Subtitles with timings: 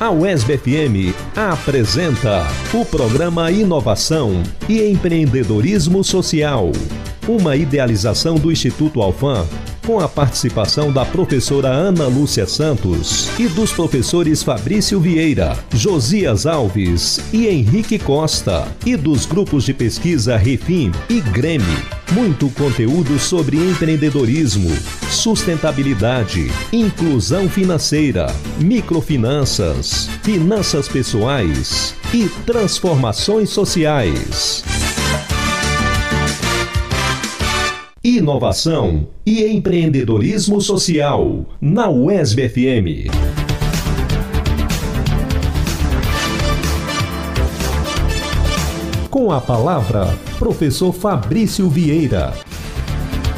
[0.00, 6.72] A UESB FM apresenta o programa Inovação e Empreendedorismo Social,
[7.28, 9.46] uma idealização do Instituto Alfam
[9.86, 17.20] com a participação da professora Ana Lúcia Santos e dos professores Fabrício Vieira, Josias Alves
[17.32, 21.82] e Henrique Costa, e dos grupos de pesquisa Refim e Grêmio.
[22.12, 24.70] Muito conteúdo sobre empreendedorismo,
[25.10, 28.26] sustentabilidade, inclusão financeira,
[28.58, 34.83] microfinanças, finanças pessoais e transformações sociais.
[38.06, 43.10] Inovação e empreendedorismo social na UESB FM.
[49.08, 52.34] Com a palavra, professor Fabrício Vieira.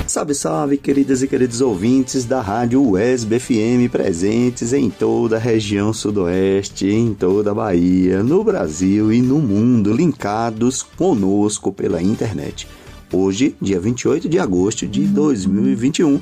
[0.05, 5.92] Salve, salve, queridas e queridos ouvintes da Rádio UESB FM presentes em toda a região
[5.92, 12.67] sudoeste, em toda a Bahia, no Brasil e no mundo, linkados conosco pela internet.
[13.12, 16.20] Hoje, dia 28 de agosto de 2021,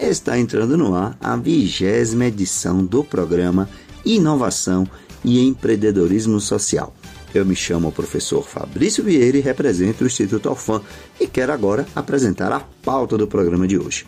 [0.00, 3.68] está entrando no ar a vigésima edição do programa
[4.04, 4.84] Inovação
[5.24, 6.92] e Empreendedorismo Social.
[7.32, 10.82] Eu me chamo o professor Fabrício Vieira e represento o Instituto Alfam
[11.20, 14.04] e quero agora apresentar a pauta do programa de hoje.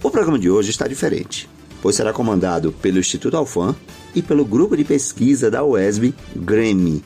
[0.00, 1.50] O programa de hoje está diferente,
[1.82, 3.74] pois será comandado pelo Instituto Alfam
[4.14, 7.02] e pelo grupo de pesquisa da UESB, GREMI,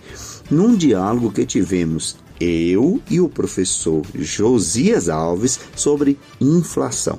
[0.50, 7.18] num diálogo que tivemos eu e o professor Josias Alves sobre inflação.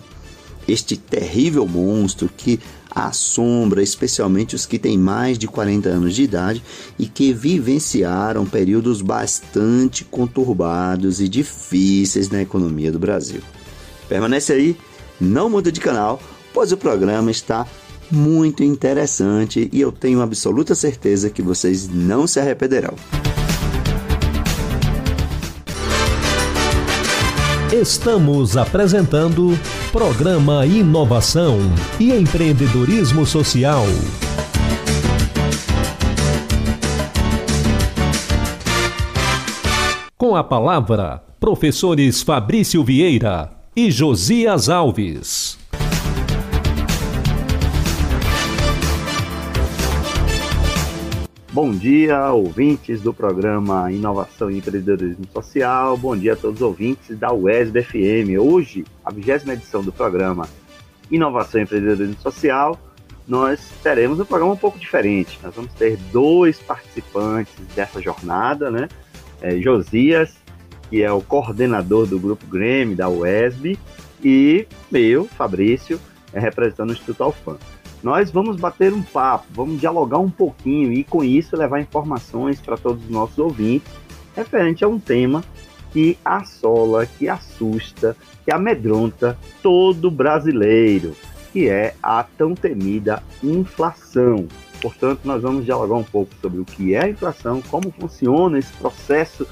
[0.67, 6.63] Este terrível monstro que assombra especialmente os que têm mais de 40 anos de idade
[6.97, 13.41] e que vivenciaram períodos bastante conturbados e difíceis na economia do Brasil.
[14.07, 14.77] Permanece aí,
[15.19, 16.21] não muda de canal,
[16.53, 17.65] pois o programa está
[18.11, 22.93] muito interessante e eu tenho absoluta certeza que vocês não se arrependerão.
[27.73, 29.59] Estamos apresentando
[29.91, 31.57] Programa Inovação
[31.99, 33.83] e Empreendedorismo Social.
[40.15, 45.42] Com a palavra, professores Fabrício Vieira e Josias Alves.
[51.53, 55.95] Bom dia, ouvintes do programa Inovação e Empreendedorismo Social.
[55.95, 58.41] Bom dia a todos os ouvintes da UESB FM.
[58.41, 60.49] Hoje, a vigésima edição do programa
[61.11, 62.79] Inovação e Empreendedorismo Social,
[63.27, 65.39] nós teremos um programa um pouco diferente.
[65.43, 68.89] Nós vamos ter dois participantes dessa jornada, né?
[69.39, 70.35] É, Josias,
[70.89, 73.77] que é o coordenador do Grupo Grêmio da UESB,
[74.23, 76.01] e eu, Fabrício,
[76.33, 77.59] é, representando o Instituto Alfam
[78.03, 82.77] nós vamos bater um papo, vamos dialogar um pouquinho e com isso levar informações para
[82.77, 83.91] todos os nossos ouvintes
[84.35, 85.43] referente a um tema
[85.91, 91.15] que assola, que assusta, que amedronta todo brasileiro,
[91.51, 94.47] que é a tão temida inflação.
[94.81, 98.73] Portanto, nós vamos dialogar um pouco sobre o que é a inflação, como funciona esse
[98.73, 99.47] processo,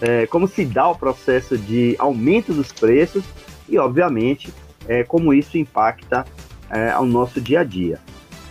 [0.00, 3.24] é, como se dá o processo de aumento dos preços
[3.68, 4.52] e, obviamente,
[4.86, 6.26] é, como isso impacta
[6.70, 7.98] é, ao nosso dia a dia.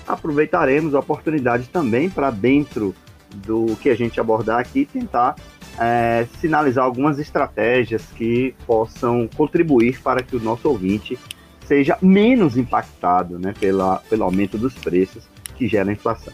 [0.07, 2.93] Aproveitaremos a oportunidade também para, dentro
[3.35, 5.35] do que a gente abordar aqui, tentar
[5.79, 11.17] é, sinalizar algumas estratégias que possam contribuir para que o nosso ouvinte
[11.67, 15.23] seja menos impactado né, pela, pelo aumento dos preços
[15.57, 16.33] que gera a inflação.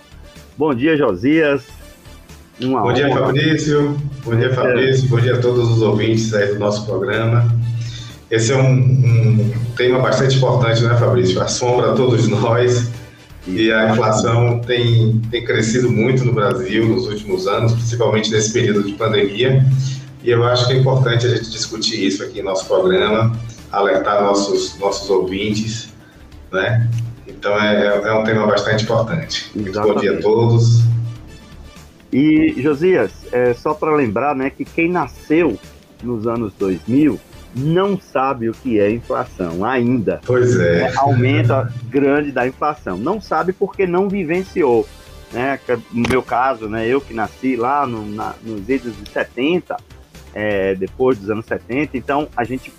[0.57, 1.65] Bom dia, Josias.
[2.59, 3.97] Uma Bom dia, Fabrício.
[4.23, 5.09] Bom dia, Fabrício.
[5.09, 7.47] Bom dia a todos os ouvintes aí do nosso programa.
[8.31, 11.41] Esse é um, um tema bastante importante, né, Fabrício?
[11.41, 12.89] Assombra todos nós
[13.45, 18.83] e a inflação tem, tem crescido muito no Brasil nos últimos anos, principalmente nesse período
[18.83, 19.65] de pandemia.
[20.23, 23.37] E eu acho que é importante a gente discutir isso aqui em nosso programa,
[23.69, 25.91] alertar nossos, nossos ouvintes,
[26.53, 26.89] né?
[27.27, 29.51] Então é, é, é um tema bastante importante.
[29.53, 30.83] Bom dia a todos.
[32.13, 35.59] E, Josias, é, só para lembrar né, que quem nasceu
[36.01, 37.19] nos anos 2000
[37.55, 40.21] não sabe o que é inflação ainda.
[40.25, 40.83] Pois é.
[40.83, 41.53] é aumento
[41.89, 42.97] grande da inflação.
[42.97, 44.87] Não sabe porque não vivenciou.
[45.31, 45.59] Né?
[45.91, 49.77] No meu caso, né, eu que nasci lá no, na, nos idos de 70,
[50.33, 52.71] é, depois dos anos 70, então a gente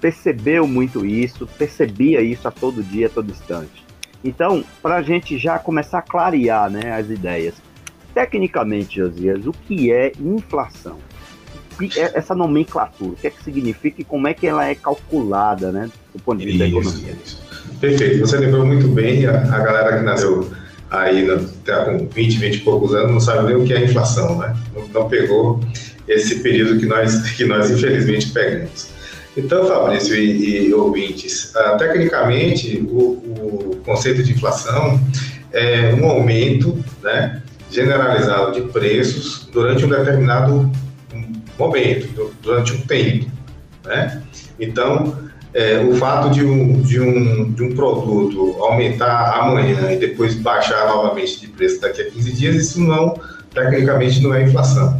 [0.00, 3.84] percebeu muito isso, percebia isso a todo dia, a todo instante.
[4.24, 7.54] Então, para a gente já começar a clarear né, as ideias,
[8.14, 10.98] tecnicamente, Josias, o que é inflação?
[11.96, 15.72] É essa nomenclatura, o que é que significa e como é que ela é calculada,
[15.72, 17.16] né, do ponto de vista isso, da economia.
[17.24, 17.42] Isso.
[17.80, 20.50] Perfeito, você lembrou muito bem, a, a galera que nasceu
[20.90, 21.26] aí
[21.64, 24.54] tá com 20, 20 e poucos anos, não sabe nem o que é inflação, né?
[24.74, 25.60] Não, não pegou
[26.06, 28.88] esse período que nós, que nós infelizmente pegamos.
[29.36, 35.00] Então, Fabrício e, e ouvintes, uh, tecnicamente, o, o, conceito de inflação
[35.50, 40.70] é um aumento né, generalizado de preços durante um determinado
[41.66, 43.30] momento, durante um tempo.
[43.84, 44.22] Né?
[44.58, 45.16] Então,
[45.54, 50.86] é, o fato de um, de, um, de um produto aumentar amanhã e depois baixar
[50.88, 53.14] novamente de preço daqui a 15 dias, isso não,
[53.52, 54.98] tecnicamente, não é inflação.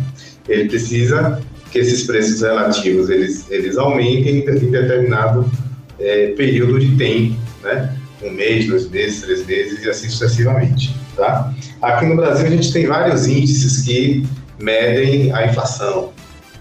[0.48, 5.50] Ele precisa que esses preços relativos eles, eles aumentem em determinado
[5.98, 7.96] é, período de tempo, né?
[8.22, 10.94] um mês, dois meses, três meses e assim sucessivamente.
[11.16, 11.52] Tá?
[11.80, 14.24] Aqui no Brasil a gente tem vários índices que
[14.60, 16.12] medem a inflação.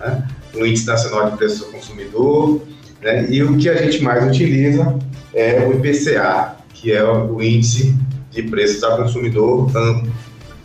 [0.01, 0.27] Né?
[0.56, 2.62] Índice Nacional de Preços do Consumidor,
[3.01, 3.27] né?
[3.30, 5.00] E o que a gente mais utiliza
[5.33, 7.95] é o IPCA, que é o Índice
[8.31, 10.12] de Preços ao Consumidor Amplo,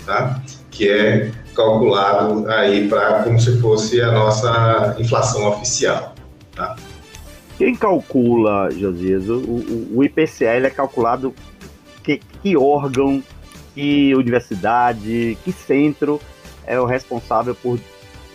[0.04, 0.40] tá?
[0.70, 6.14] que é calculado aí para como se fosse a nossa inflação oficial.
[6.54, 6.76] Tá?
[7.56, 11.34] Quem calcula, Josias, o, o, o IPCA ele é calculado
[12.02, 13.22] que, que órgão,
[13.74, 16.20] que universidade, que centro
[16.66, 17.80] é o responsável por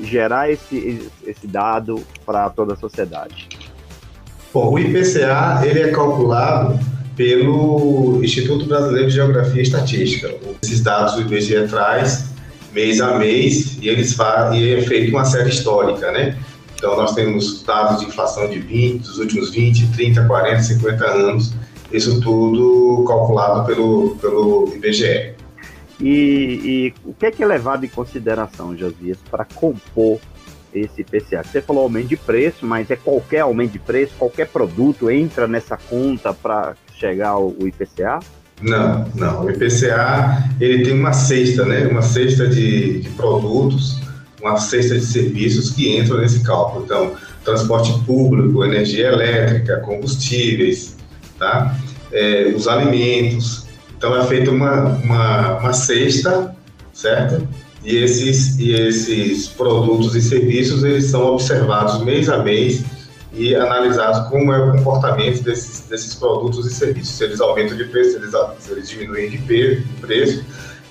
[0.04, 3.48] gerar esse, esse dado para toda a sociedade?
[4.54, 6.80] Bom, o IPCA ele é calculado
[7.16, 10.34] pelo Instituto Brasileiro de Geografia e Estatística.
[10.62, 12.32] Esses dados o IBGE traz
[12.74, 16.38] mês a mês e eles fazem, e é feito uma série histórica, né?
[16.76, 21.54] Então nós temos dados de inflação de 20, dos últimos 20, 30, 40, 50 anos,
[21.92, 25.34] isso tudo calculado pelo, pelo IBGE.
[26.02, 30.20] E, e o que é, que é levado em consideração, Josias, para compor
[30.74, 31.44] esse IPCA?
[31.44, 35.78] Você falou aumento de preço, mas é qualquer aumento de preço, qualquer produto entra nessa
[35.78, 38.20] conta para chegar ao IPCA?
[38.62, 39.46] Não, não.
[39.46, 41.88] O IPCA ele tem uma cesta, né?
[41.88, 44.02] Uma cesta de, de produtos,
[44.42, 46.86] uma cesta de serviços que entram nesse cálculo.
[46.86, 47.14] Então,
[47.44, 50.96] transporte público, energia elétrica, combustíveis,
[51.38, 51.78] tá?
[52.12, 53.71] É, os alimentos.
[54.02, 56.56] Então, é feita uma, uma, uma cesta,
[56.92, 57.48] certo?
[57.84, 62.84] E esses, e esses produtos e serviços eles são observados mês a mês
[63.32, 67.14] e analisados como é o comportamento desses, desses produtos e serviços.
[67.14, 69.38] Se eles aumentam de preço, se eles, se eles diminuem de
[70.02, 70.46] preço.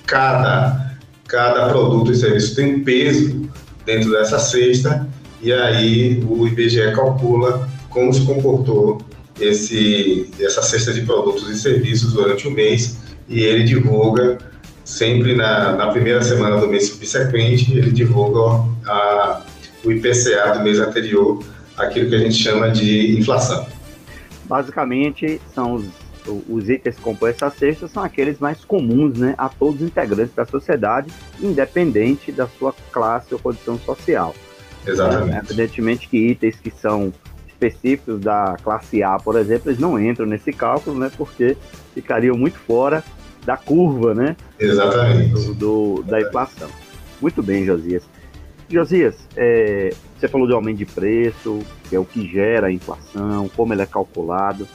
[0.07, 0.95] Cada,
[1.27, 3.41] cada produto e serviço tem um peso
[3.85, 5.05] dentro dessa cesta
[5.41, 9.01] e aí o IBGE calcula como se comportou
[9.41, 12.97] esse, essa cesta de produtos e serviços durante o mês
[13.27, 14.37] e ele divulga
[14.83, 19.41] sempre na, na primeira semana do mês subsequente, ele divulga a,
[19.83, 21.43] o IPCA do mês anterior,
[21.77, 23.65] aquilo que a gente chama de inflação.
[24.45, 25.85] Basicamente, são os,
[26.49, 30.35] os itens que compõem essa cesta são aqueles mais comuns né, a todos os integrantes
[30.35, 34.35] da sociedade, independente da sua classe ou condição social.
[34.85, 35.37] Exatamente.
[35.37, 37.13] É, evidentemente que itens que são
[37.61, 41.55] específicos da classe A, por exemplo, eles não entram nesse cálculo, né, porque
[41.93, 43.03] ficariam muito fora
[43.45, 44.35] da curva, né?
[44.59, 45.53] Exatamente.
[45.53, 46.69] Do, do da inflação.
[47.21, 48.03] Muito bem, Josias.
[48.69, 51.59] Josias, é, você falou de aumento de preço,
[51.89, 54.67] que é o que gera a inflação, como ele é calculado.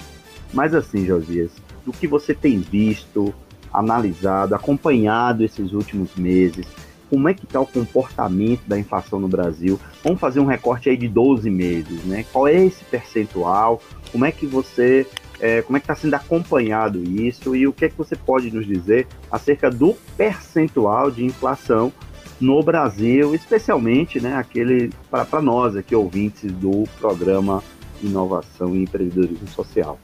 [0.52, 1.50] Mas assim, Josias,
[1.84, 3.32] do que você tem visto,
[3.72, 6.66] analisado, acompanhado esses últimos meses,
[7.10, 9.78] como é que está o comportamento da inflação no Brasil?
[10.02, 12.24] Vamos fazer um recorte aí de 12 meses, né?
[12.32, 13.80] Qual é esse percentual?
[14.10, 15.06] Como é que você
[15.40, 18.50] é, como é que está sendo acompanhado isso e o que é que você pode
[18.50, 21.92] nos dizer acerca do percentual de inflação
[22.40, 27.62] no Brasil, especialmente né, aquele para nós aqui, ouvintes do programa
[28.02, 29.98] Inovação e Empreendedorismo Social.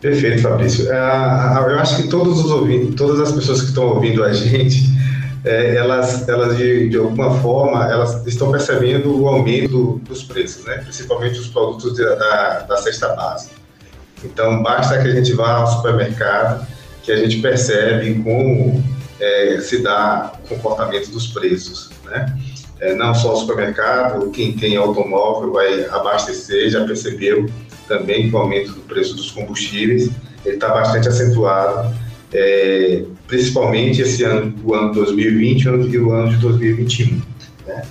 [0.00, 0.90] Perfeito, Fabrício.
[0.90, 0.96] É,
[1.68, 4.84] eu acho que todos os ouvintes, todas as pessoas que estão ouvindo a gente,
[5.44, 10.78] é, elas, elas de, de, alguma forma, elas estão percebendo o aumento dos preços, né?
[10.78, 13.56] principalmente os produtos de, da, da cesta básica.
[14.24, 16.66] Então, basta que a gente vá ao supermercado,
[17.02, 18.82] que a gente percebe como
[19.20, 22.36] é, se dá o comportamento dos preços, né?
[22.80, 27.50] É, não só o supermercado, quem tem automóvel vai abastecer, já percebeu
[27.88, 30.10] também que o aumento do preço dos combustíveis
[30.44, 31.92] está bastante acentuado,
[32.32, 37.20] é, principalmente esse ano, o ano 2020 e o ano de 2021.
[37.66, 37.82] Né?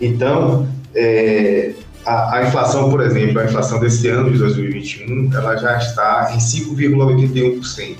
[0.00, 1.72] Então, é,
[2.04, 6.38] a, a, inflação, por exemplo, a inflação desse ano de 2021, ela já está em
[6.38, 7.96] 5,81%,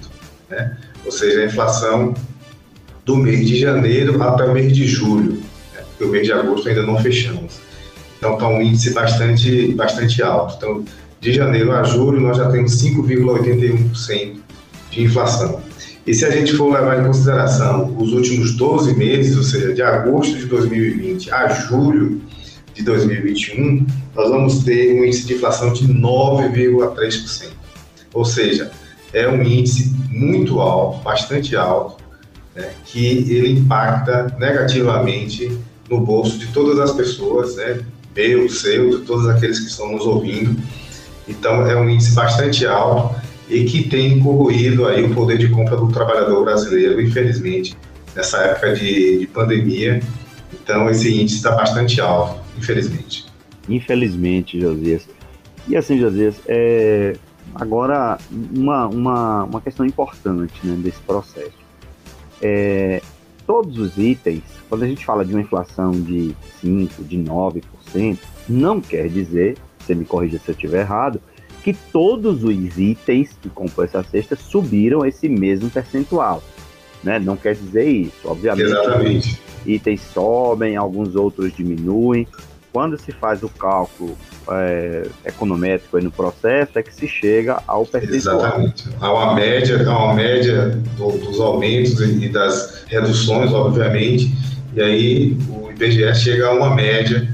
[0.48, 0.76] né?
[1.04, 2.14] ou seja, a inflação
[3.04, 5.34] do mês de janeiro até o mês de julho,
[5.74, 5.82] né?
[5.90, 7.60] porque o mês de agosto ainda não fechamos.
[8.18, 10.54] Então está um índice bastante, bastante alto.
[10.56, 10.84] Então,
[11.20, 14.36] de janeiro a julho, nós já temos 5,81%
[14.90, 15.60] de inflação.
[16.06, 19.82] E se a gente for levar em consideração os últimos 12 meses, ou seja, de
[19.82, 22.22] agosto de 2020 a julho
[22.72, 23.84] de 2021,
[24.14, 27.48] nós vamos ter um índice de inflação de 9,3%.
[28.14, 28.70] Ou seja,
[29.12, 31.96] é um índice muito alto, bastante alto,
[32.54, 35.58] né, que ele impacta negativamente
[35.90, 37.80] no bolso de todas as pessoas, né,
[38.14, 40.56] meu, seu, de todos aqueles que estão nos ouvindo.
[41.26, 45.76] Então, é um índice bastante alto e que tem corroído aí o poder de compra
[45.76, 47.76] do trabalhador brasileiro, infelizmente,
[48.14, 50.00] nessa época de, de pandemia.
[50.52, 53.26] Então, esse índice está bastante alto, infelizmente.
[53.68, 55.08] Infelizmente, Josias.
[55.68, 57.16] E assim, Josias, é,
[57.54, 61.66] agora uma, uma, uma questão importante né, desse processo.
[62.40, 63.00] É,
[63.46, 68.80] todos os itens, quando a gente fala de uma inflação de 5%, de 9%, não
[68.80, 71.20] quer dizer, você me corrija se eu estiver errado,
[71.66, 76.40] que todos os itens que compõem essa cesta subiram esse mesmo percentual.
[77.02, 77.18] Né?
[77.18, 78.70] Não quer dizer isso, obviamente.
[78.70, 79.42] Exatamente.
[79.66, 82.24] Itens sobem, alguns outros diminuem.
[82.72, 84.16] Quando se faz o cálculo
[84.48, 88.36] é, econométrico no processo, é que se chega ao percentual.
[88.36, 88.88] Exatamente.
[89.00, 94.32] Há uma média, há uma média do, dos aumentos e das reduções, obviamente,
[94.72, 97.28] e aí o IBGE chega a uma média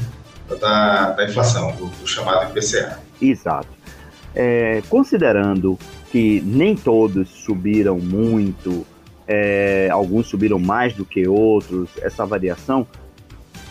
[0.59, 2.99] da, da inflação, do, do chamado IPCA.
[3.21, 3.82] Exato.
[4.35, 5.79] É, considerando
[6.11, 8.87] que nem todos subiram muito,
[9.27, 12.87] é, alguns subiram mais do que outros, essa variação,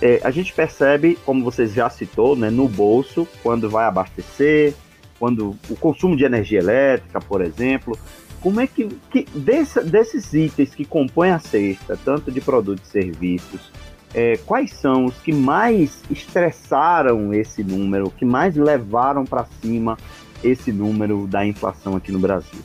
[0.01, 4.74] é, a gente percebe, como você já citou, né, no bolso, quando vai abastecer,
[5.20, 7.98] quando o consumo de energia elétrica, por exemplo,
[8.41, 12.91] como é que, que desse, desses itens que compõem a cesta, tanto de produtos e
[12.91, 13.72] serviços,
[14.13, 19.96] é, quais são os que mais estressaram esse número, que mais levaram para cima
[20.43, 22.60] esse número da inflação aqui no Brasil?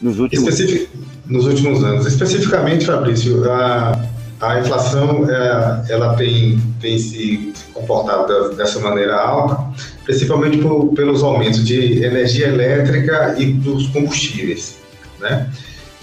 [0.00, 0.88] Nos últimos, Especific...
[1.26, 2.06] nos últimos anos.
[2.06, 3.98] Especificamente, Fabrício, a,
[4.40, 9.64] a inflação é, ela tem, tem se comportado dessa maneira alta,
[10.04, 14.76] principalmente por, pelos aumentos de energia elétrica e dos combustíveis,
[15.20, 15.48] né?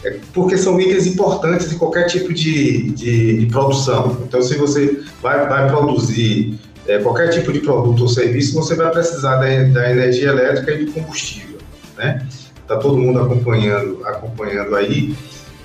[0.04, 4.18] É porque são itens importantes de qualquer tipo de, de, de produção.
[4.26, 6.58] Então, se você vai, vai produzir
[6.90, 10.86] é, qualquer tipo de produto ou serviço, você vai precisar da, da energia elétrica e
[10.86, 11.60] do combustível,
[11.96, 12.28] né?
[12.62, 15.16] Está todo mundo acompanhando, acompanhando aí,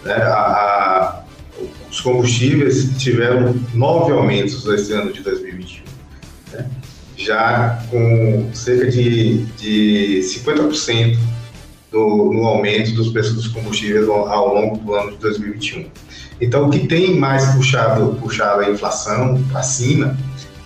[0.04, 0.14] né?
[0.14, 1.24] A, a,
[1.90, 5.84] os combustíveis tiveram nove aumentos esse ano de 2021,
[6.52, 6.66] né?
[7.16, 11.16] já com cerca de, de 50%
[11.90, 15.86] do, no aumento dos preços dos combustíveis ao, ao, longo do ano de 2021.
[16.40, 20.16] Então, o que tem mais puxado, puxado a inflação para cima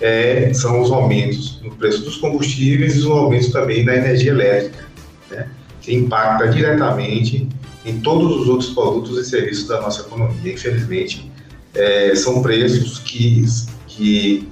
[0.00, 4.84] é, são os aumentos no preço dos combustíveis e os aumentos também da energia elétrica,
[5.30, 5.48] né?
[5.80, 7.48] que impacta diretamente
[7.84, 10.52] em todos os outros produtos e serviços da nossa economia.
[10.52, 11.30] Infelizmente,
[11.74, 13.44] é, são preços que,
[13.86, 14.48] que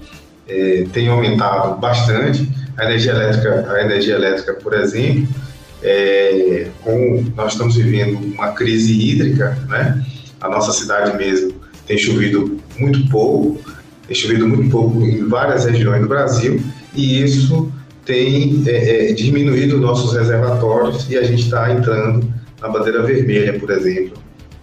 [0.48, 2.48] é, têm aumentado bastante.
[2.76, 5.26] A energia elétrica, a energia elétrica, por exemplo,
[5.82, 10.04] é, com, nós estamos vivendo uma crise hídrica, né?
[10.40, 11.54] A nossa cidade mesmo
[11.86, 13.58] tem chovido muito pouco,
[14.14, 16.62] chovido muito pouco em várias regiões do Brasil
[16.94, 17.72] e isso
[18.04, 23.70] tem é, é, diminuído nossos reservatórios e a gente está entrando na bandeira vermelha, por
[23.70, 24.16] exemplo,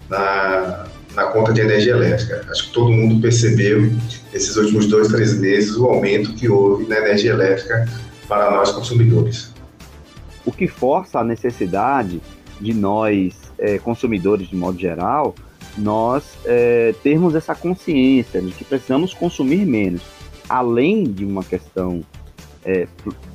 [0.10, 2.46] na, na conta de energia elétrica.
[2.50, 3.92] Acho que todo mundo percebeu,
[4.34, 7.88] esses últimos dois, três meses, o aumento que houve na energia elétrica
[8.28, 9.54] para nós consumidores.
[10.46, 12.22] O que força a necessidade
[12.60, 15.36] de nós, é, consumidores de modo geral,
[15.78, 20.02] nós é, termos essa consciência de que precisamos consumir menos,
[20.48, 22.02] além de uma questão
[22.64, 22.88] é,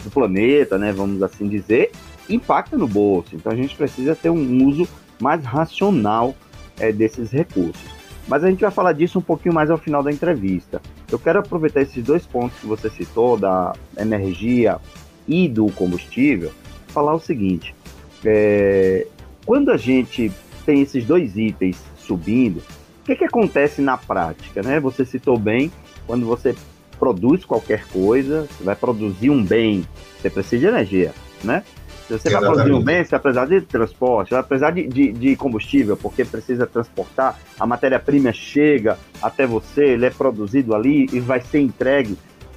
[0.03, 1.91] do planeta, né, vamos assim dizer,
[2.29, 3.35] impacta no bolso.
[3.35, 4.87] Então a gente precisa ter um uso
[5.21, 6.35] mais racional
[6.79, 7.99] é, desses recursos.
[8.27, 10.83] Mas a gente vai falar disso um pouquinho mais ao final da entrevista.
[11.11, 14.79] Eu quero aproveitar esses dois pontos que você citou, da energia
[15.27, 16.53] e do combustível,
[16.89, 17.75] falar o seguinte:
[18.23, 19.07] é,
[19.47, 20.31] quando a gente
[20.67, 21.79] tem esses dois itens
[22.09, 22.59] subindo,
[23.03, 24.63] o que, que acontece na prática?
[24.63, 24.81] Né?
[24.81, 25.71] Você citou bem,
[26.07, 26.55] quando você
[26.99, 29.87] produz qualquer coisa, você vai produzir um bem,
[30.21, 31.63] você precisa de energia, né?
[32.09, 32.33] Se você Exatamente.
[32.33, 35.97] vai produzir um bem, você vai precisar de transporte, vai precisar de, de, de combustível,
[35.97, 41.61] porque precisa transportar, a matéria-prima chega até você, ele é produzido ali e vai ser
[41.61, 42.17] entregue.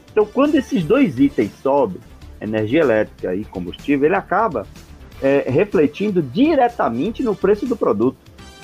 [0.09, 1.99] Então, quando esses dois itens sobem,
[2.39, 4.65] energia elétrica e combustível, ele acaba
[5.21, 8.17] é, refletindo diretamente no preço do produto.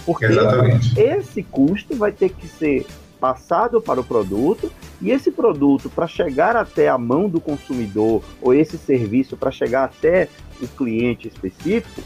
[0.08, 0.98] Porque Exatamente.
[0.98, 2.86] esse custo vai ter que ser
[3.20, 4.72] passado para o produto
[5.02, 9.84] e esse produto para chegar até a mão do consumidor ou esse serviço para chegar
[9.84, 10.30] até
[10.62, 12.02] o cliente específico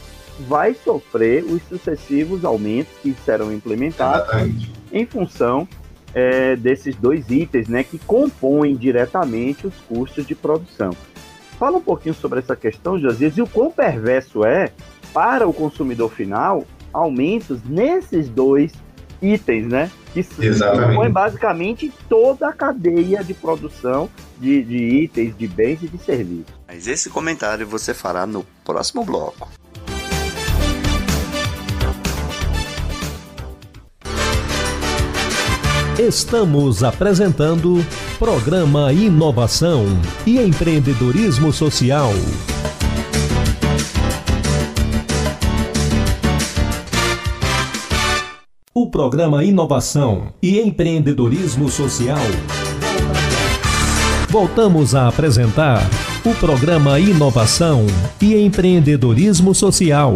[0.48, 4.72] vai sofrer os sucessivos aumentos que serão implementados Exatamente.
[4.92, 5.68] em função
[6.12, 10.90] é, desses dois itens, né, que compõem diretamente os custos de produção.
[11.58, 14.72] Fala um pouquinho sobre essa questão, Josias, e o quão perverso é
[15.12, 18.72] para o consumidor final aumentos nesses dois
[19.20, 19.90] itens, né?
[20.12, 25.98] Que compõem basicamente toda a cadeia de produção de, de itens, de bens e de
[25.98, 26.52] serviços.
[26.66, 29.48] Mas esse comentário você fará no próximo bloco.
[35.98, 37.76] Estamos apresentando
[38.18, 39.84] Programa Inovação
[40.26, 42.10] e Empreendedorismo Social.
[48.92, 52.18] Programa Inovação e Empreendedorismo Social.
[54.28, 55.80] Voltamos a apresentar
[56.22, 57.86] o programa Inovação
[58.20, 60.12] e Empreendedorismo Social.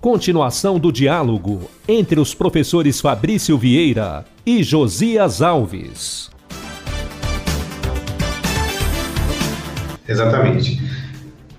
[0.00, 6.33] Continuação do diálogo entre os professores Fabrício Vieira e Josias Alves.
[10.08, 10.80] Exatamente.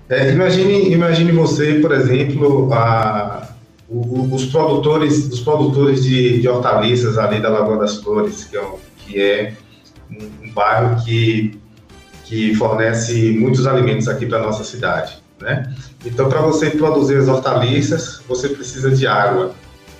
[0.08, 3.48] É, imagine, imagine você, por exemplo, a,
[3.88, 8.64] o, os produtores, os produtores de, de, hortaliças ali da Lagoa das Flores, que é,
[8.98, 9.54] que é
[10.10, 11.58] um, um bairro que,
[12.24, 15.18] que fornece muitos alimentos aqui para nossa cidade.
[15.40, 15.74] Né?
[16.04, 19.54] Então, para você produzir as hortaliças, você precisa de água.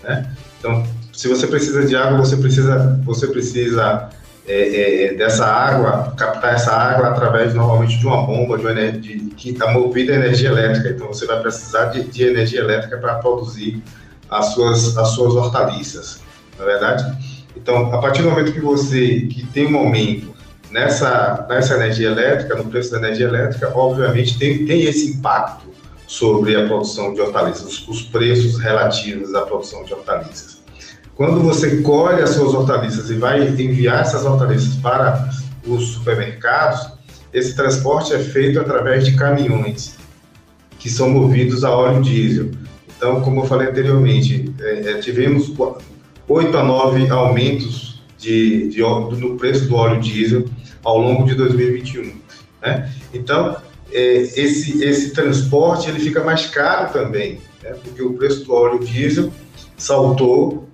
[0.05, 0.31] Né?
[0.59, 4.09] Então, se você precisa de água, você precisa, você precisa
[4.49, 8.93] é, é, é, dessa água, captar essa água através normalmente de uma bomba de, uma,
[8.93, 10.91] de que está movida a energia elétrica.
[10.91, 13.83] Então você vai precisar de, de energia elétrica para produzir
[14.31, 16.21] as suas, as suas hortaliças,
[16.59, 17.19] não é verdade?
[17.57, 20.35] Então, a partir do momento que você que tem um aumento
[20.71, 25.67] nessa, nessa energia elétrica, no preço da energia elétrica, obviamente tem, tem esse impacto
[26.07, 30.63] sobre a produção de hortaliças, os, os preços relativos à produção de hortaliças.
[31.17, 35.31] Quando você colhe as suas hortaliças e vai enviar essas hortaliças para
[35.67, 36.93] os supermercados,
[37.33, 39.97] esse transporte é feito através de caminhões
[40.79, 42.51] que são movidos a óleo diesel.
[42.95, 45.51] Então, como eu falei anteriormente, é, é tivemos
[46.29, 50.45] 8 a 9 aumentos de, de, no preço do óleo diesel
[50.85, 52.13] ao longo de 2021.
[52.61, 52.93] Né?
[53.15, 53.57] Então,
[53.91, 57.75] é, esse, esse transporte ele fica mais caro também, né?
[57.83, 59.33] porque o preço do óleo diesel
[59.79, 60.66] saltou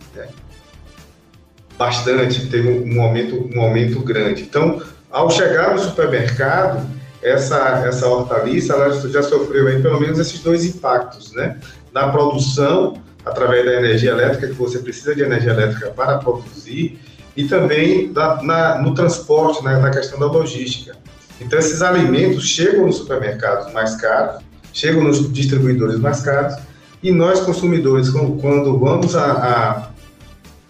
[1.83, 4.42] bastante, teve um aumento, um aumento grande.
[4.42, 6.87] Então, ao chegar no supermercado,
[7.20, 11.59] essa, essa hortaliça ela já sofreu aí pelo menos esses dois impactos, né?
[11.92, 17.01] Na produção, através da energia elétrica, que você precisa de energia elétrica para produzir,
[17.37, 20.96] e também da, na, no transporte, né, na questão da logística.
[21.40, 26.55] Então, esses alimentos chegam nos supermercados mais caros, chegam nos distribuidores mais caros,
[27.03, 29.91] e nós, consumidores, quando vamos a, a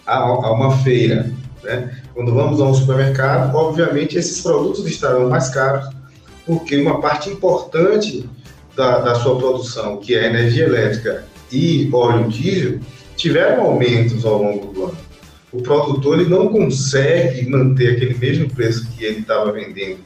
[0.06, 1.30] a, a uma feira,
[1.62, 2.02] né?
[2.14, 5.88] Quando vamos a um supermercado, obviamente esses produtos estarão mais caros,
[6.44, 8.28] porque uma parte importante
[8.76, 12.80] da, da sua produção, que é energia elétrica e óleo diesel,
[13.16, 14.96] tiveram aumentos ao longo do ano.
[15.52, 19.98] O produtor ele não consegue manter aquele mesmo preço que ele estava vendendo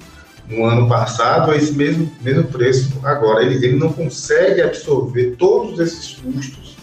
[0.48, 3.44] no ano passado a esse mesmo, mesmo preço agora.
[3.44, 6.76] Ele, ele não consegue absorver todos esses custos,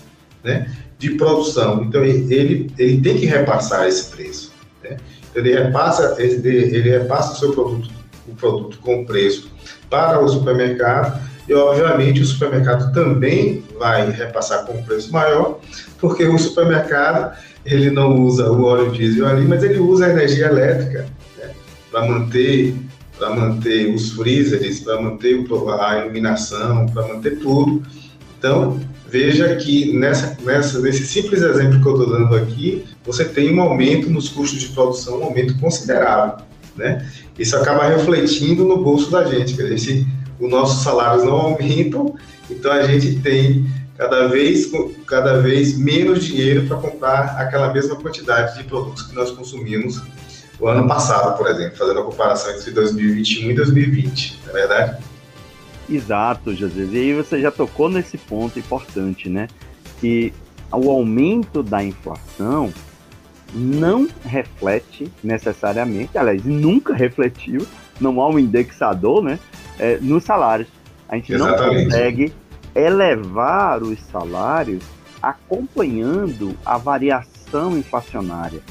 [0.44, 0.72] né?
[1.04, 1.84] De produção.
[1.84, 4.54] Então, ele, ele tem que repassar esse preço.
[4.82, 4.96] Né?
[5.36, 7.90] Ele, repassa, ele, ele repassa o seu produto,
[8.26, 9.52] o produto com preço
[9.90, 15.60] para o supermercado e, obviamente, o supermercado também vai repassar com um preço maior,
[16.00, 20.48] porque o supermercado ele não usa o óleo diesel ali, mas ele usa a energia
[20.48, 21.06] elétrica
[21.38, 21.52] né?
[21.92, 22.74] para manter
[23.18, 25.46] para manter os freezers, para manter
[25.80, 27.84] a iluminação, para manter tudo.
[28.38, 28.80] Então,
[29.14, 33.62] veja que nessa, nessa, nesse simples exemplo que eu estou dando aqui, você tem um
[33.62, 36.44] aumento nos custos de produção, um aumento considerável.
[36.76, 37.08] Né?
[37.38, 40.08] Isso acaba refletindo no bolso da gente, que a gente,
[40.40, 42.16] os nossos salários não aumentam,
[42.50, 44.72] então a gente tem cada vez,
[45.06, 50.02] cada vez menos dinheiro para comprar aquela mesma quantidade de produtos que nós consumimos
[50.60, 55.04] o ano passado, por exemplo, fazendo a comparação entre 2021 e 2020, não é verdade?
[55.96, 56.84] Exato, José.
[56.92, 59.48] E aí você já tocou nesse ponto importante, né?
[60.00, 60.34] Que
[60.72, 62.74] o aumento da inflação
[63.54, 67.68] não reflete necessariamente, aliás, nunca refletiu,
[68.02, 69.40] não há um indexador, né?
[69.78, 70.68] É, nos salários.
[71.08, 71.76] A gente Exatamente.
[71.76, 72.34] não consegue
[72.76, 74.84] elevar os salários
[75.22, 78.62] acompanhando a variação inflacionária.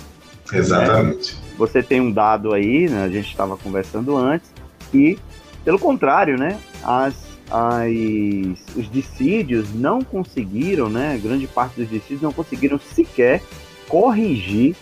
[0.52, 1.34] Exatamente.
[1.34, 1.40] Né?
[1.56, 4.50] Você tem um dado aí, né, a gente estava conversando antes,
[4.90, 5.18] que,
[5.64, 7.14] pelo contrário, né, as,
[7.50, 13.42] as, os dissídios não conseguiram, né, grande parte dos dissídios não conseguiram sequer
[13.88, 14.76] corrigir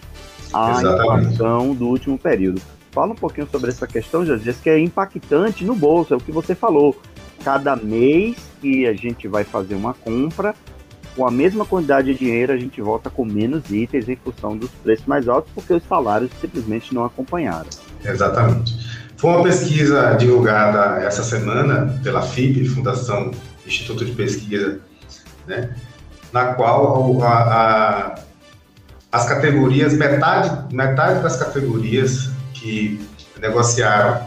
[0.52, 1.34] a Exatamente.
[1.34, 2.60] inflação do último período.
[2.92, 6.32] Fala um pouquinho sobre essa questão, Josias, que é impactante no bolso, é o que
[6.32, 7.00] você falou.
[7.44, 10.54] Cada mês que a gente vai fazer uma compra,
[11.14, 14.70] com a mesma quantidade de dinheiro, a gente volta com menos itens em função dos
[14.70, 17.68] preços mais altos, porque os salários simplesmente não acompanharam.
[18.04, 18.74] Exatamente.
[19.20, 23.30] Foi uma pesquisa divulgada essa semana pela FIP, Fundação
[23.66, 24.80] Instituto de Pesquisa,
[25.46, 25.76] né,
[26.32, 28.14] na qual a, a,
[29.12, 33.06] as categorias, metade, metade das categorias que
[33.38, 34.26] negociaram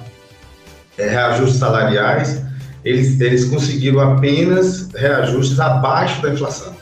[0.95, 2.43] é, reajustes salariais,
[2.85, 6.75] eles, eles conseguiram apenas reajustes abaixo da inflação.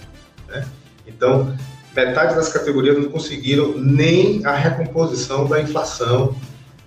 [0.49, 0.65] Né?
[1.07, 1.55] Então,
[1.95, 6.35] metade das categorias não conseguiram nem a recomposição da inflação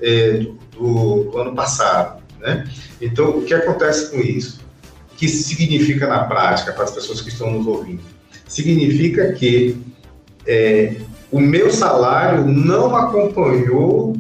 [0.03, 2.23] é, do, do, ano passado.
[2.41, 2.69] Né?
[3.01, 4.61] Então, o que acontece com isso?
[5.13, 8.03] O que significa na prática para as pessoas que estão nos ouvindo?
[8.47, 9.77] Significa que
[10.47, 10.97] é,
[11.31, 14.17] o meu salário não acompanhou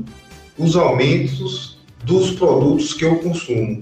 [0.57, 3.81] os aumentos dos produtos que eu consumo.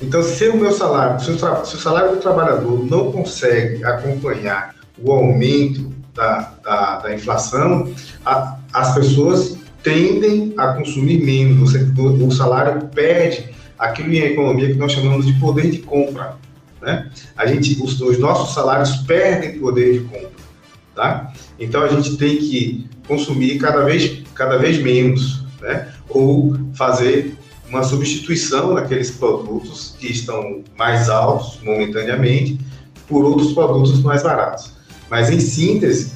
[0.00, 4.76] Então, se o meu salário, se o, se o salário do trabalhador não consegue acompanhar
[4.96, 7.92] o aumento da, da, da inflação,
[8.24, 11.74] a, as pessoas tendem a consumir menos.
[11.74, 16.36] O, salário perde aquilo em economia que nós chamamos de poder de compra.
[16.80, 17.10] Né?
[17.36, 20.48] A gente, os, os nossos salários perdem poder de compra.
[20.94, 21.32] Tá?
[21.58, 25.88] Então a gente tem que consumir cada vez, cada vez menos né?
[26.08, 27.36] ou fazer
[27.68, 32.58] uma substituição daqueles produtos que estão mais altos momentaneamente
[33.06, 34.72] por outros produtos mais baratos.
[35.10, 36.12] Mas, em síntese,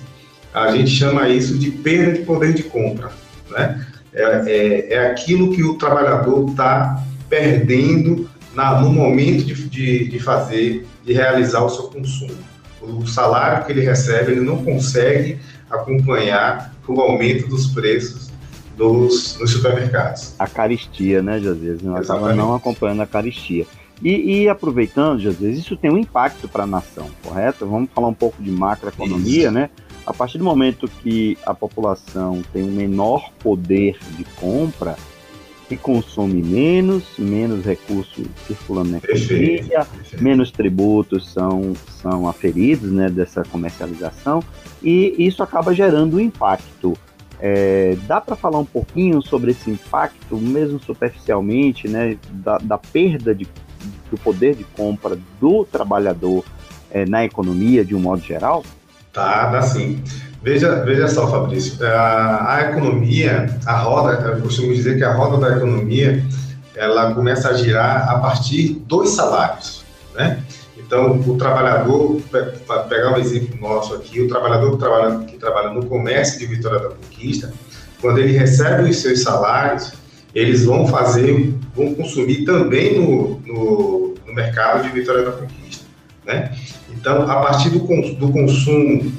[0.53, 3.13] a gente chama isso de perda de poder de compra.
[3.53, 3.87] Né?
[4.13, 10.19] É, é, é aquilo que o trabalhador está perdendo na, no momento de, de, de
[10.19, 12.37] fazer, de realizar o seu consumo.
[12.81, 15.39] O salário que ele recebe, ele não consegue
[15.71, 18.31] acompanhar o aumento dos preços
[18.77, 20.35] dos, nos supermercados.
[20.39, 21.81] A caristia, né, Josias?
[21.83, 23.67] Nós estamos não acompanhando a caristia.
[24.03, 27.65] E, e, aproveitando, Josias, isso tem um impacto para a nação, correto?
[27.67, 29.51] Vamos falar um pouco de macroeconomia, isso.
[29.53, 29.71] né?
[30.07, 34.97] A partir do momento que a população tem um menor poder de compra,
[35.71, 39.87] e consome menos, menos recursos circulando na economia,
[40.21, 44.43] menos tributos são, são aferidos né, dessa comercialização,
[44.83, 46.95] e isso acaba gerando um impacto
[47.45, 53.35] é, dá para falar um pouquinho sobre esse impacto, mesmo superficialmente, né, da, da perda
[53.35, 53.49] de,
[54.09, 56.45] do poder de compra do trabalhador
[56.89, 58.63] é, na economia de um modo geral?
[59.13, 60.03] Tá, dá sim.
[60.43, 65.39] Veja, veja só, Fabrício, a, a economia, a roda, eu costumo dizer que a roda
[65.39, 66.25] da economia,
[66.75, 70.43] ela começa a girar a partir dos salários, né?
[70.77, 72.21] Então, o trabalhador,
[72.67, 76.47] para pegar um exemplo nosso aqui, o trabalhador que trabalha, que trabalha no comércio de
[76.47, 77.53] Vitória da Conquista,
[78.01, 79.93] quando ele recebe os seus salários,
[80.35, 85.87] eles vão fazer, vão consumir também no, no, no mercado de Vitória da Conquista.
[86.27, 86.53] Né?
[87.03, 89.13] Então, a partir do, do consumo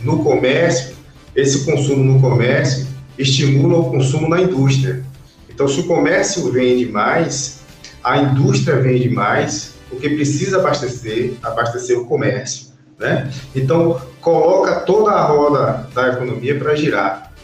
[0.00, 0.96] no comércio,
[1.34, 2.86] esse consumo no comércio
[3.18, 5.04] estimula o consumo na indústria.
[5.46, 7.60] Então, se o comércio vende mais,
[8.02, 12.68] a indústria vende mais, porque precisa abastecer, abastecer o comércio,
[12.98, 13.30] né?
[13.54, 17.34] Então, coloca toda a roda da economia para girar.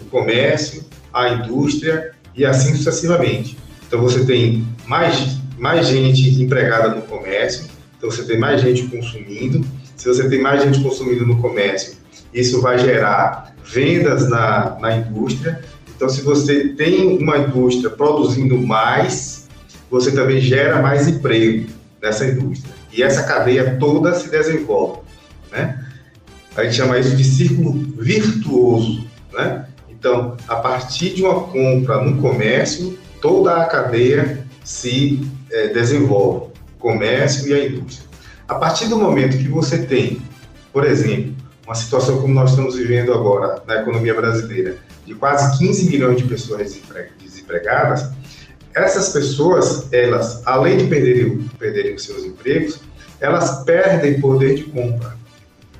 [0.00, 3.56] O comércio, a indústria e assim sucessivamente.
[3.86, 7.75] Então, você tem mais, mais gente empregada no comércio,
[8.06, 9.66] então você tem mais gente consumindo.
[9.96, 11.96] Se você tem mais gente consumindo no comércio,
[12.32, 15.60] isso vai gerar vendas na, na indústria.
[15.94, 19.48] Então, se você tem uma indústria produzindo mais,
[19.90, 21.68] você também gera mais emprego
[22.00, 22.72] dessa indústria.
[22.92, 25.00] E essa cadeia toda se desenvolve,
[25.50, 25.84] né?
[26.56, 29.66] A gente chama isso de círculo virtuoso, né?
[29.90, 37.48] Então, a partir de uma compra no comércio, toda a cadeia se é, desenvolve, comércio
[37.48, 38.08] e a indústria.
[38.48, 40.22] A partir do momento que você tem,
[40.72, 41.34] por exemplo,
[41.66, 46.24] uma situação como nós estamos vivendo agora na economia brasileira, de quase 15 milhões de
[46.24, 46.78] pessoas
[47.20, 48.10] desempregadas,
[48.74, 52.80] essas pessoas, elas, além de perderem, perderem os seus empregos,
[53.20, 55.16] elas perdem poder de compra.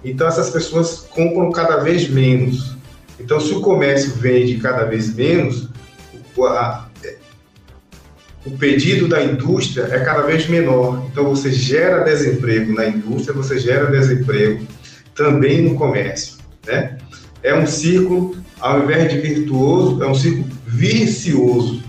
[0.03, 2.75] Então, essas pessoas compram cada vez menos.
[3.21, 5.69] Então, se o comércio vende cada vez menos,
[6.41, 6.86] a,
[8.47, 11.07] o pedido da indústria é cada vez menor.
[11.11, 14.67] Então, você gera desemprego na indústria, você gera desemprego
[15.15, 16.37] também no comércio.
[16.67, 16.97] Né?
[17.47, 21.81] é um círculo, ao invés de virtuoso, é um círculo vicioso,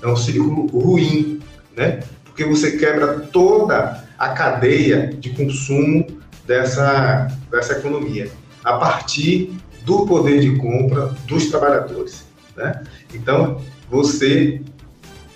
[0.00, 1.40] é um círculo ruim,
[1.76, 2.00] né?
[2.24, 6.06] Porque você quebra toda a cadeia de consumo
[6.46, 8.30] dessa, dessa economia,
[8.62, 9.52] a partir
[9.84, 12.24] do poder de compra dos trabalhadores.
[12.56, 12.82] Né?
[13.12, 14.60] Então, você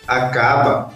[0.07, 0.93] acaba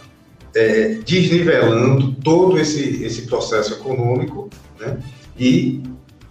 [0.54, 4.48] é, desnivelando todo esse, esse processo econômico
[4.80, 4.98] né?
[5.38, 5.82] e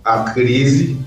[0.04, 0.98] a crise,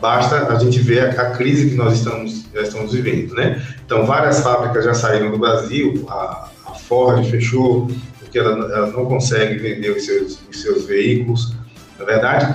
[0.00, 3.34] basta a gente ver a, a, crise que nós estamos, já estamos vivendo.
[3.34, 3.64] Né?
[3.84, 7.88] Então, várias fábricas já saíram do Brasil, a, a Ford fechou,
[8.20, 11.54] porque ela, ela, não consegue vender os seus, os seus veículos,
[11.98, 12.54] na verdade.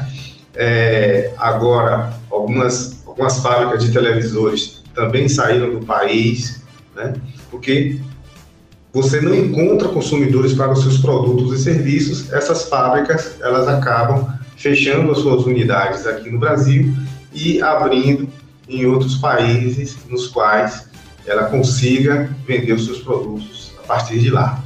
[0.55, 6.61] É, agora, algumas, algumas fábricas de televisores também saíram do país,
[6.95, 7.13] né?
[7.49, 7.99] porque
[8.91, 15.11] você não encontra consumidores para os seus produtos e serviços, essas fábricas elas acabam fechando
[15.11, 16.93] as suas unidades aqui no Brasil
[17.33, 18.27] e abrindo
[18.67, 20.89] em outros países nos quais
[21.25, 24.63] ela consiga vender os seus produtos a partir de lá.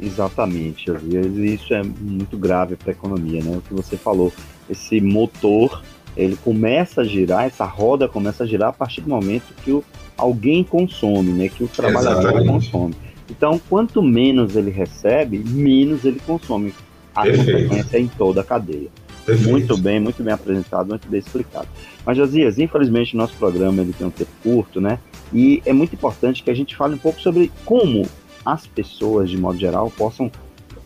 [0.00, 3.56] Exatamente, às vezes isso é muito grave para a economia, né?
[3.56, 4.32] O que você falou,
[4.68, 5.82] esse motor
[6.16, 9.82] ele começa a girar, essa roda começa a girar a partir do momento que o,
[10.16, 11.48] alguém consome, né?
[11.48, 12.48] Que o trabalhador Exatamente.
[12.48, 12.94] consome.
[13.32, 16.74] Então, quanto menos ele recebe, menos ele consome.
[17.14, 17.50] A Perfeito.
[17.50, 18.88] consequência é em toda a cadeia.
[19.24, 19.50] Perfeito.
[19.50, 21.68] Muito bem, muito bem apresentado, muito bem explicado.
[22.04, 24.98] Mas, Josias, infelizmente nosso programa ele tem um tempo curto, né?
[25.32, 28.06] E é muito importante que a gente fale um pouco sobre como
[28.44, 30.30] as pessoas, de modo geral, possam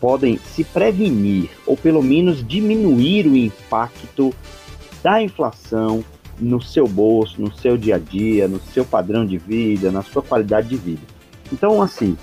[0.01, 4.33] podem se prevenir ou pelo menos diminuir o impacto
[5.03, 6.05] da inflação
[6.39, 10.23] no seu bolso, no seu dia a dia, no seu padrão de vida, na sua
[10.23, 11.03] qualidade de vida.
[11.53, 12.17] Então, assim,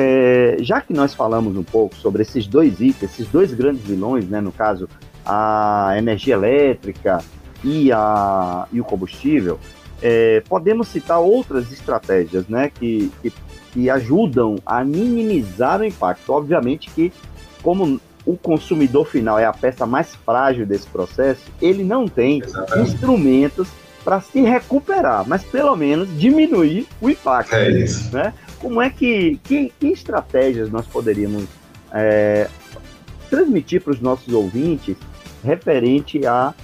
[0.00, 4.28] é, já que nós falamos um pouco sobre esses dois itens, esses dois grandes vilões,
[4.28, 4.88] né, no caso
[5.26, 7.18] a energia elétrica
[7.64, 9.58] e, a, e o combustível,
[10.00, 13.32] é, podemos citar outras estratégias né, que, que,
[13.72, 16.32] que, ajudam a minimizar o impacto.
[16.32, 17.12] Obviamente que,
[17.60, 22.92] como o consumidor final é a peça mais frágil desse processo, ele não tem Exatamente.
[22.92, 23.68] instrumentos
[24.04, 27.54] para se recuperar, mas pelo menos diminuir o impacto.
[27.54, 28.14] É isso.
[28.14, 28.32] Né?
[28.58, 31.44] Como é que, que, que estratégias nós poderíamos
[31.92, 32.48] é,
[33.30, 34.96] transmitir para os nossos ouvintes
[35.44, 36.54] referente a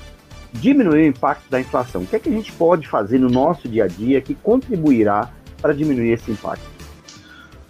[0.53, 2.03] diminuir o impacto da inflação?
[2.03, 5.31] O que é que a gente pode fazer no nosso dia a dia que contribuirá
[5.61, 6.75] para diminuir esse impacto?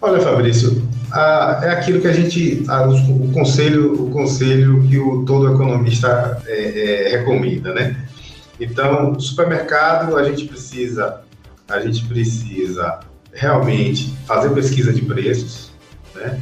[0.01, 5.25] Olha, Fabrício, a, é aquilo que a gente, a, o, conselho, o conselho que o
[5.25, 7.95] todo economista é, é, recomenda, né?
[8.59, 11.21] Então, supermercado a gente precisa,
[11.67, 12.99] a gente precisa
[13.33, 15.71] realmente fazer pesquisa de preços,
[16.13, 16.41] né?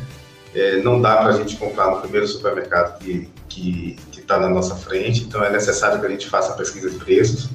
[0.53, 4.75] É, não dá para a gente comprar no primeiro supermercado que que está na nossa
[4.75, 7.49] frente, então é necessário que a gente faça a pesquisa de preços.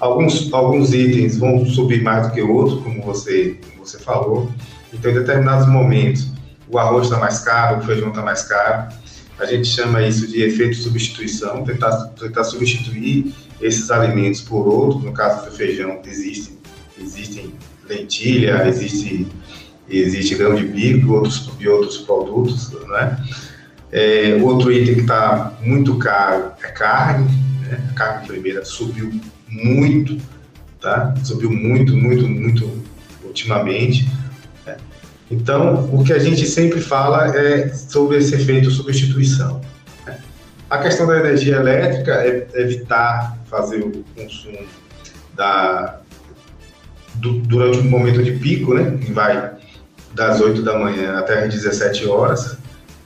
[0.00, 4.50] Alguns, alguns itens vão subir mais do que outros, como você, como você falou.
[4.92, 6.28] Então, em determinados momentos,
[6.68, 8.92] o arroz está mais caro, o feijão está mais caro.
[9.38, 15.02] A gente chama isso de efeito substituição, tentar, tentar substituir esses alimentos por outros.
[15.02, 16.58] No caso do feijão, existe,
[17.00, 17.54] existem
[17.88, 19.26] lentilha, existe,
[19.88, 23.16] existe grão de bico outros, e outros produtos, né?
[23.92, 27.28] É, outro item que está muito caro é carne,
[27.62, 27.78] né?
[27.90, 29.12] a carne primeira subiu
[29.48, 30.18] muito,
[30.80, 31.14] tá?
[31.22, 32.82] Subiu muito, muito, muito
[33.22, 34.10] ultimamente.
[34.66, 34.76] Né?
[35.30, 39.60] Então, o que a gente sempre fala é sobre esse efeito substituição.
[40.04, 40.18] Né?
[40.68, 44.58] A questão da energia elétrica é evitar fazer o consumo
[45.34, 46.00] da,
[47.14, 48.98] do, durante um momento de pico, né?
[48.98, 49.52] Que vai
[50.12, 52.56] das 8 da manhã até as 17 horas.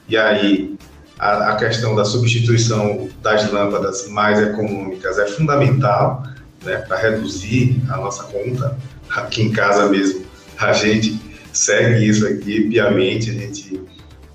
[0.07, 0.75] E aí
[1.19, 6.23] a, a questão da substituição das lâmpadas mais econômicas é fundamental
[6.63, 8.77] né, para reduzir a nossa conta.
[9.09, 10.25] Aqui em casa mesmo,
[10.57, 11.19] a gente
[11.51, 13.81] segue isso aqui piamente, a gente,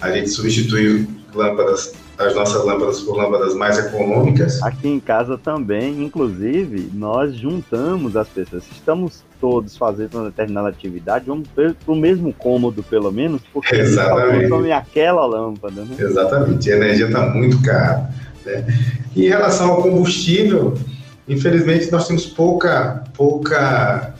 [0.00, 4.62] a gente substitui lâmpadas as nossas lâmpadas por lâmpadas mais econômicas.
[4.62, 8.64] Aqui em casa também, inclusive, nós juntamos as pessoas.
[8.70, 14.72] Estamos todos fazendo uma determinada atividade, vamos para o mesmo cômodo, pelo menos, porque Exatamente.
[14.72, 15.83] aquela lâmpada.
[15.83, 15.96] Né?
[15.98, 18.11] Exatamente, a energia está muito cara.
[18.44, 18.64] Né?
[19.16, 20.74] Em relação ao combustível,
[21.29, 24.14] infelizmente nós temos pouca, pouca,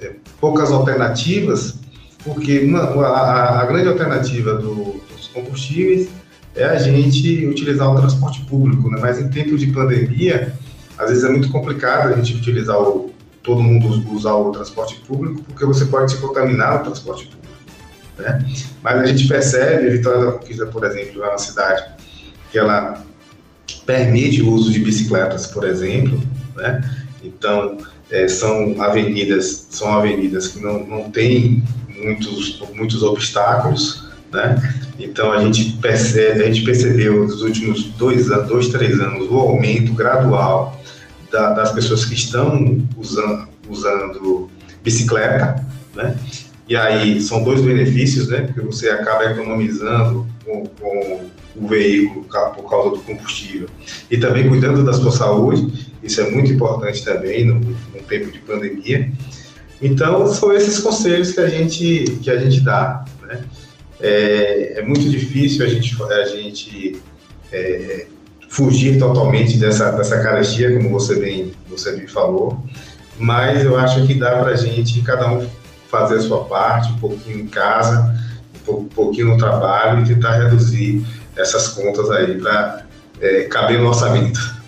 [0.00, 1.78] é, poucas alternativas,
[2.24, 6.08] porque uma, a, a grande alternativa do, dos combustíveis
[6.54, 8.98] é a gente utilizar o transporte público, né?
[9.00, 10.52] Mas em tempo de pandemia,
[10.98, 13.10] às vezes é muito complicado a gente utilizar o
[13.42, 17.56] todo mundo usar o transporte público, porque você pode se contaminar no transporte público,
[18.18, 18.44] né?
[18.82, 21.84] Mas a gente percebe, a Vitória da Conquista, por exemplo, é uma cidade
[22.52, 23.02] que ela
[23.86, 26.20] permite o uso de bicicletas, por exemplo,
[26.54, 26.82] né?
[27.22, 27.78] Então,
[28.10, 34.74] é, são avenidas são avenidas que não, não têm muitos, muitos obstáculos, né?
[34.98, 39.92] Então a gente percebe, a gente percebeu nos últimos dois, dois três anos o aumento
[39.92, 40.80] gradual
[41.30, 44.50] da, das pessoas que estão usando, usando
[44.82, 45.64] bicicleta,
[45.94, 46.16] né?
[46.68, 48.42] E aí são dois benefícios, né?
[48.42, 53.68] Porque você acaba economizando com, com o veículo por causa do combustível
[54.10, 55.92] e também cuidando da sua saúde.
[56.02, 59.10] Isso é muito importante também no, no tempo de pandemia.
[59.82, 63.42] Então são esses conselhos que a gente que a gente dá, né?
[64.02, 67.00] É, é muito difícil a gente a gente
[67.52, 68.06] é,
[68.48, 72.64] fugir totalmente dessa dessa carestia, como você bem você falou,
[73.18, 75.46] mas eu acho que dá para a gente cada um
[75.88, 78.14] fazer a sua parte, um pouquinho em casa,
[78.68, 81.04] um pouquinho no trabalho e tentar reduzir
[81.36, 82.84] essas contas aí para
[83.20, 84.59] é, caber no orçamento.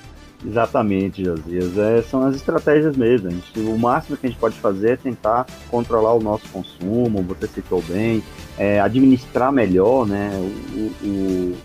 [0.45, 1.79] Exatamente, Josias.
[1.79, 3.31] É, são as estratégias mesmo.
[3.31, 7.47] Gente, o máximo que a gente pode fazer é tentar controlar o nosso consumo, você
[7.47, 8.23] citou bem,
[8.59, 11.57] é, administrar melhor né, o, o,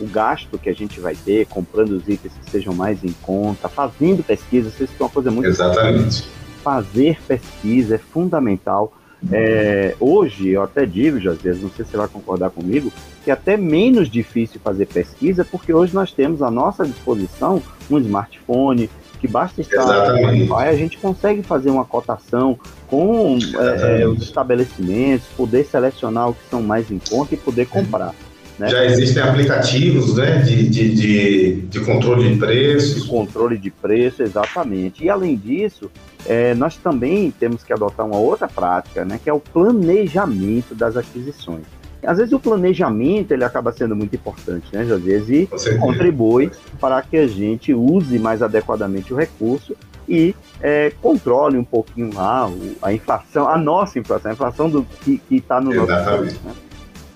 [0.00, 3.68] o, gasto que a gente vai ter, comprando os itens que sejam mais em conta,
[3.68, 4.68] fazendo pesquisa.
[4.68, 5.98] Isso é uma coisa muito Exatamente.
[5.98, 6.28] Importante.
[6.62, 8.92] Fazer pesquisa é fundamental
[9.32, 13.34] é, hoje, eu até digo, Josias, não sei se você vai concordar comigo, que é
[13.34, 19.28] até menos difícil fazer pesquisa, porque hoje nós temos à nossa disposição um smartphone, que
[19.28, 25.26] basta estar no Wi-Fi, a gente consegue fazer uma cotação com é, é, os estabelecimentos,
[25.36, 28.14] poder selecionar o que são mais em conta e poder comprar.
[28.58, 28.68] Né?
[28.68, 33.02] Já existem aplicativos né, de, de, de, de controle de preços.
[33.02, 35.04] De controle de preço, exatamente.
[35.04, 35.90] E além disso,
[36.26, 40.96] é, nós também temos que adotar uma outra prática, né, que é o planejamento das
[40.96, 41.64] aquisições.
[42.06, 45.48] Às vezes o planejamento ele acaba sendo muito importante, né, Josias, e
[45.80, 49.74] contribui para que a gente use mais adequadamente o recurso
[50.06, 52.50] e é, controle um pouquinho lá
[52.82, 56.04] a inflação, a nossa inflação, a inflação do que está no Exatamente.
[56.04, 56.42] nosso país.
[56.42, 56.52] Né?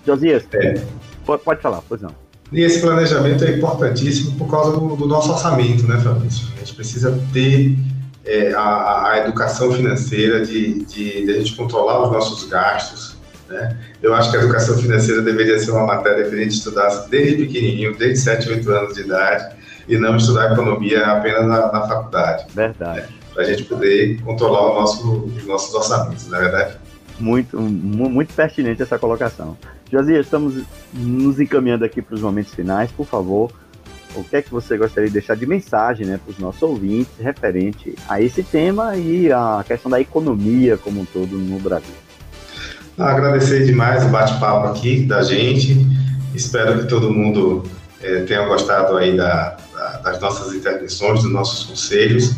[0.07, 0.83] Josias, é.
[1.37, 2.15] Pode, falar, pois não.
[2.51, 6.49] E esse planejamento é importantíssimo por causa do, do nosso orçamento, né, Fabrício?
[6.57, 7.77] A gente precisa ter
[8.25, 13.17] é, a, a, educação financeira, de, de, de, a gente controlar os nossos gastos.
[13.49, 13.77] Né?
[14.03, 17.37] Eu acho que a educação financeira deveria ser uma matéria que a gente estudasse desde
[17.37, 22.47] pequenininho, desde 7, 8 anos de idade, e não estudar economia apenas na, na faculdade.
[22.55, 23.01] Verdade.
[23.01, 23.09] Né?
[23.33, 26.77] Para a gente poder controlar o nosso, os nossos orçamentos, não é verdade?
[27.19, 29.57] Muito, muito pertinente essa colocação.
[29.91, 32.93] Josias, estamos nos encaminhando aqui para os momentos finais.
[32.93, 33.51] Por favor,
[34.15, 37.13] o que é que você gostaria de deixar de mensagem né, para os nossos ouvintes
[37.19, 41.95] referente a esse tema e a questão da economia como um todo no Brasil?
[42.99, 45.87] Agradecer demais o bate-papo aqui da gente.
[46.35, 47.63] Espero que todo mundo
[48.03, 52.35] é, tenha gostado aí da, da, das nossas intervenções, dos nossos conselhos.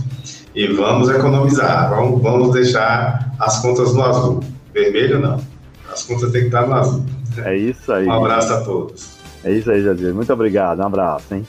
[0.54, 4.40] E vamos economizar, vamos, vamos deixar as contas no azul.
[4.72, 5.40] Vermelho não.
[5.90, 7.04] As contas têm que estar no azul.
[7.38, 8.06] É isso aí.
[8.06, 9.10] Um abraço a todos.
[9.42, 10.14] É isso aí, Jadir.
[10.14, 10.80] Muito obrigado.
[10.80, 11.46] Um abraço, hein?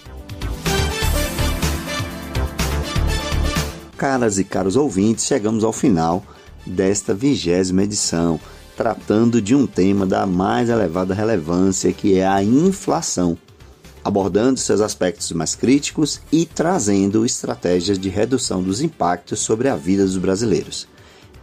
[3.98, 6.24] Caras e caros ouvintes, chegamos ao final
[6.66, 8.40] desta vigésima edição,
[8.76, 13.38] tratando de um tema da mais elevada relevância, que é a inflação,
[14.04, 20.04] abordando seus aspectos mais críticos e trazendo estratégias de redução dos impactos sobre a vida
[20.04, 20.88] dos brasileiros.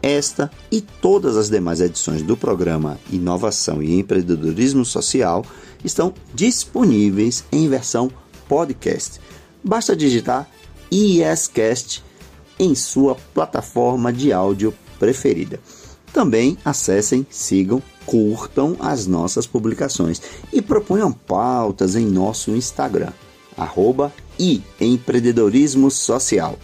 [0.02, 5.44] Esta e todas as demais edições do programa Inovação e Empreendedorismo Social
[5.84, 8.10] estão disponíveis em versão
[8.48, 9.20] podcast.
[9.62, 10.48] Basta digitar
[10.90, 12.04] ISCast
[12.58, 15.60] em sua plataforma de áudio preferida.
[16.12, 23.12] Também acessem, sigam, curtam as nossas publicações e proponham pautas em nosso Instagram,
[23.56, 26.58] arroba e empreendedorismo social.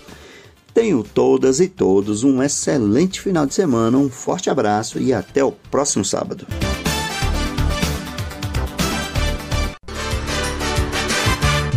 [0.74, 5.52] Tenho todas e todos um excelente final de semana, um forte abraço e até o
[5.52, 6.44] próximo sábado.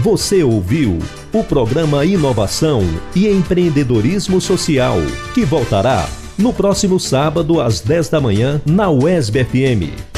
[0.01, 0.97] Você ouviu
[1.31, 2.81] o programa Inovação
[3.15, 4.97] e Empreendedorismo Social,
[5.35, 10.16] que voltará no próximo sábado às 10 da manhã na UESB FM.